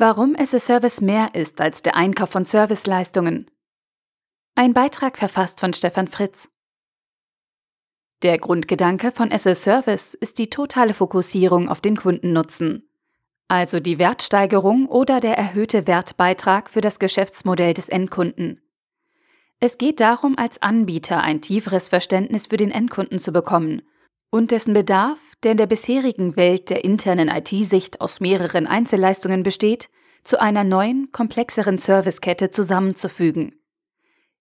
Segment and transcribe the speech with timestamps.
[0.00, 3.50] Warum as a Service mehr ist als der Einkauf von Serviceleistungen.
[4.54, 6.48] Ein Beitrag verfasst von Stefan Fritz.
[8.22, 12.88] Der Grundgedanke von as a Service ist die totale Fokussierung auf den Kundennutzen,
[13.48, 18.62] also die Wertsteigerung oder der erhöhte Wertbeitrag für das Geschäftsmodell des Endkunden.
[19.58, 23.82] Es geht darum, als Anbieter ein tieferes Verständnis für den Endkunden zu bekommen
[24.30, 29.90] und dessen Bedarf, der in der bisherigen Welt der internen IT-Sicht aus mehreren Einzelleistungen besteht,
[30.22, 33.54] zu einer neuen, komplexeren Servicekette zusammenzufügen.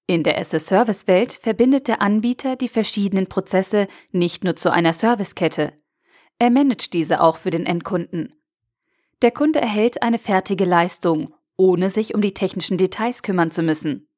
[0.07, 5.73] In der SS-Service-Welt verbindet der Anbieter die verschiedenen Prozesse nicht nur zu einer Servicekette.
[6.39, 8.33] Er managt diese auch für den Endkunden.
[9.21, 14.08] Der Kunde erhält eine fertige Leistung, ohne sich um die technischen Details kümmern zu müssen.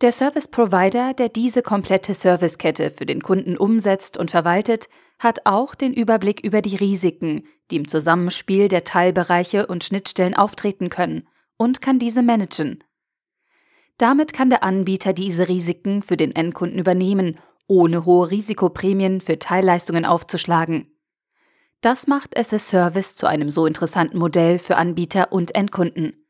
[0.00, 4.88] Der Service Provider, der diese komplette Servicekette für den Kunden umsetzt und verwaltet,
[5.20, 10.90] hat auch den Überblick über die Risiken, die im Zusammenspiel der Teilbereiche und Schnittstellen auftreten
[10.90, 12.82] können, und kann diese managen.
[13.96, 17.38] Damit kann der Anbieter diese Risiken für den Endkunden übernehmen,
[17.68, 20.90] ohne hohe Risikoprämien für Teilleistungen aufzuschlagen.
[21.80, 26.23] Das macht es Service zu einem so interessanten Modell für Anbieter und Endkunden.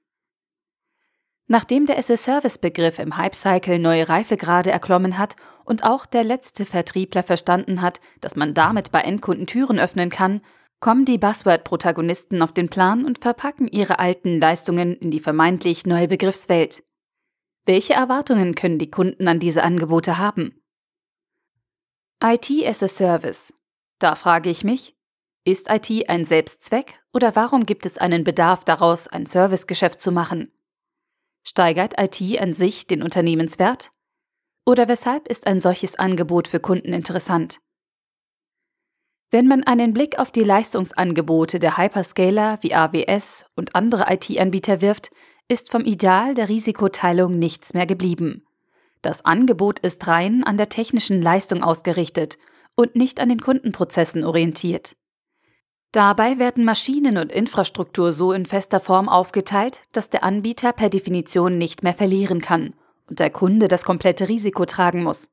[1.47, 7.83] Nachdem der SS-Service-Begriff im Hype-Cycle neue Reifegrade erklommen hat und auch der letzte Vertriebler verstanden
[7.83, 10.41] hat, dass man damit bei Endkunden Türen öffnen kann,
[10.81, 16.09] kommen die Buzzword-Protagonisten auf den Plan und verpacken ihre alten Leistungen in die vermeintlich neue
[16.09, 16.83] Begriffswelt.
[17.67, 20.63] Welche Erwartungen können die Kunden an diese Angebote haben?
[22.23, 23.55] IT as a Service.
[23.99, 24.97] Da frage ich mich,
[25.45, 30.51] ist IT ein Selbstzweck oder warum gibt es einen Bedarf daraus, ein Servicegeschäft zu machen?
[31.45, 33.91] Steigert IT an sich den Unternehmenswert?
[34.67, 37.59] Oder weshalb ist ein solches Angebot für Kunden interessant?
[39.31, 45.11] Wenn man einen Blick auf die Leistungsangebote der Hyperscaler wie AWS und andere IT-Anbieter wirft,
[45.49, 48.47] ist vom Ideal der Risikoteilung nichts mehr geblieben.
[49.03, 52.39] Das Angebot ist rein an der technischen Leistung ausgerichtet
[52.75, 54.97] und nicht an den Kundenprozessen orientiert.
[55.95, 61.57] Dabei werden Maschinen und Infrastruktur so in fester Form aufgeteilt, dass der Anbieter per Definition
[61.57, 62.75] nicht mehr verlieren kann
[63.09, 65.29] und der Kunde das komplette Risiko tragen muss.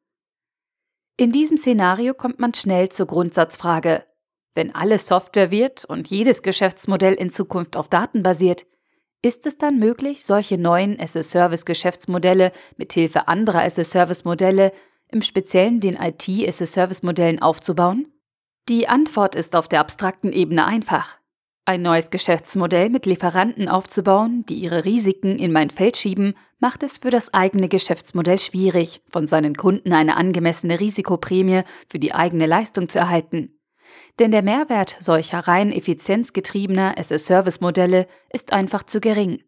[1.17, 4.05] In diesem Szenario kommt man schnell zur Grundsatzfrage.
[4.53, 8.67] Wenn alles Software wird und jedes Geschäftsmodell in Zukunft auf Daten basiert,
[9.23, 14.73] ist es dann möglich, solche neuen as-a-Service-Geschäftsmodelle mithilfe anderer as-a-Service-Modelle,
[15.07, 18.13] im Speziellen den IT-as-a-Service-Modellen aufzubauen?
[18.69, 21.17] Die Antwort ist auf der abstrakten Ebene einfach.
[21.65, 26.97] Ein neues Geschäftsmodell mit Lieferanten aufzubauen, die ihre Risiken in mein Feld schieben, macht es
[26.97, 32.89] für das eigene Geschäftsmodell schwierig, von seinen Kunden eine angemessene Risikoprämie für die eigene Leistung
[32.89, 33.59] zu erhalten.
[34.19, 39.43] Denn der Mehrwert solcher rein effizienzgetriebener SS-Service-Modelle ist einfach zu gering.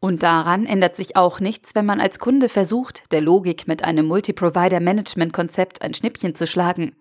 [0.00, 4.06] Und daran ändert sich auch nichts, wenn man als Kunde versucht, der Logik mit einem
[4.06, 6.94] Multi-Provider-Management-Konzept ein Schnippchen zu schlagen.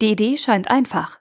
[0.00, 1.20] Die Idee scheint einfach.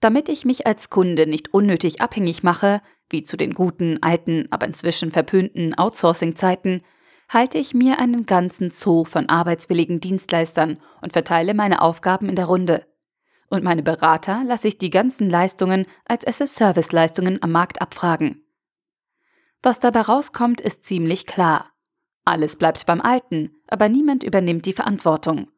[0.00, 4.66] Damit ich mich als Kunde nicht unnötig abhängig mache, wie zu den guten, alten, aber
[4.66, 6.82] inzwischen verpönten Outsourcing-Zeiten,
[7.28, 12.46] halte ich mir einen ganzen Zoo von arbeitswilligen Dienstleistern und verteile meine Aufgaben in der
[12.46, 12.86] Runde.
[13.48, 18.44] Und meine Berater lasse ich die ganzen Leistungen als SS-Service-Leistungen am Markt abfragen.
[19.62, 21.70] Was dabei rauskommt, ist ziemlich klar.
[22.24, 25.51] Alles bleibt beim Alten, aber niemand übernimmt die Verantwortung.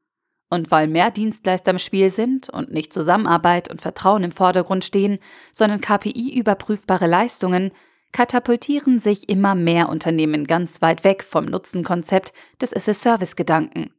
[0.51, 5.19] Und weil mehr Dienstleister im Spiel sind und nicht Zusammenarbeit und Vertrauen im Vordergrund stehen,
[5.53, 7.73] sondern KPI-überprüfbare Leistungen,
[8.13, 13.93] katapultieren sich immer mehr Unternehmen ganz weit weg vom Nutzenkonzept des SS-Service-Gedanken.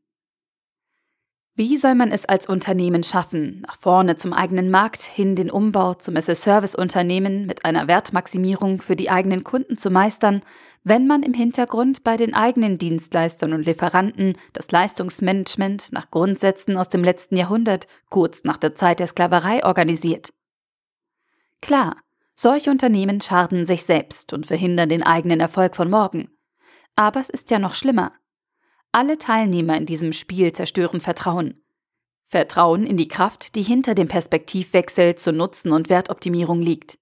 [1.58, 5.94] Wie soll man es als Unternehmen schaffen, nach vorne zum eigenen Markt hin den Umbau
[5.94, 10.42] zum SS-Service-Unternehmen mit einer Wertmaximierung für die eigenen Kunden zu meistern,
[10.84, 16.90] wenn man im Hintergrund bei den eigenen Dienstleistern und Lieferanten das Leistungsmanagement nach Grundsätzen aus
[16.90, 20.34] dem letzten Jahrhundert, kurz nach der Zeit der Sklaverei, organisiert?
[21.62, 21.96] Klar,
[22.36, 26.28] solche Unternehmen schaden sich selbst und verhindern den eigenen Erfolg von morgen.
[26.98, 28.12] Aber es ist ja noch schlimmer.
[28.96, 31.62] Alle Teilnehmer in diesem Spiel zerstören Vertrauen.
[32.28, 36.98] Vertrauen in die Kraft, die hinter dem Perspektivwechsel zur Nutzen- und Wertoptimierung liegt.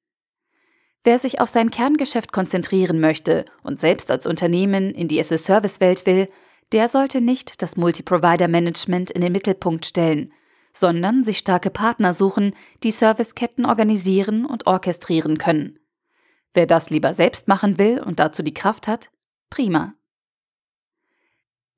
[1.04, 6.30] Wer sich auf sein Kerngeschäft konzentrieren möchte und selbst als Unternehmen in die SS-Service-Welt will,
[6.72, 10.34] der sollte nicht das Multi-Provider-Management in den Mittelpunkt stellen,
[10.74, 15.78] sondern sich starke Partner suchen, die Serviceketten organisieren und orchestrieren können.
[16.56, 19.12] Wer das lieber selbst machen will und dazu die Kraft hat,
[19.52, 19.94] prima.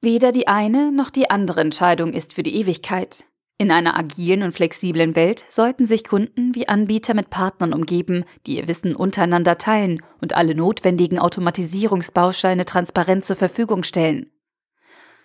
[0.06, 3.24] Weder die eine noch die andere Entscheidung ist für die Ewigkeit.
[3.58, 8.58] In einer agilen und flexiblen Welt sollten sich Kunden wie Anbieter mit Partnern umgeben, die
[8.58, 14.32] ihr Wissen untereinander teilen und alle notwendigen Automatisierungsbausteine transparent zur Verfügung stellen.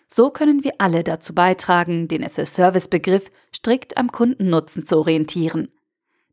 [0.06, 5.68] So können wir alle dazu beitragen, den SS-Service-Begriff strikt am Kundennutzen zu orientieren.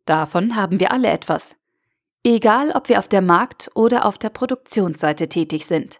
[0.06, 1.58] Davon haben wir alle etwas.
[2.24, 6.00] Egal, ob wir auf der Markt- oder auf der Produktionsseite tätig sind.